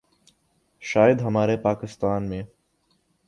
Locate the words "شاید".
0.83-1.21